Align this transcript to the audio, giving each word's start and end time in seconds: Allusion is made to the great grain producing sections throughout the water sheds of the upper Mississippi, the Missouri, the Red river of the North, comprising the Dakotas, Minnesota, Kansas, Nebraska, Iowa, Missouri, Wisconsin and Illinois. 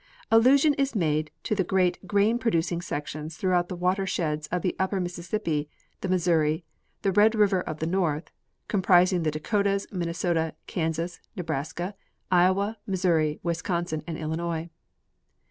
Allusion 0.31 0.73
is 0.79 0.95
made 0.95 1.29
to 1.43 1.53
the 1.53 1.63
great 1.63 2.07
grain 2.07 2.39
producing 2.39 2.81
sections 2.81 3.37
throughout 3.37 3.69
the 3.69 3.75
water 3.75 4.07
sheds 4.07 4.47
of 4.47 4.63
the 4.63 4.75
upper 4.79 4.99
Mississippi, 4.99 5.69
the 5.99 6.07
Missouri, 6.09 6.65
the 7.03 7.11
Red 7.11 7.35
river 7.35 7.61
of 7.61 7.77
the 7.77 7.85
North, 7.85 8.31
comprising 8.67 9.21
the 9.21 9.29
Dakotas, 9.29 9.85
Minnesota, 9.91 10.55
Kansas, 10.65 11.19
Nebraska, 11.35 11.93
Iowa, 12.31 12.79
Missouri, 12.87 13.39
Wisconsin 13.43 14.01
and 14.07 14.17
Illinois. 14.17 14.71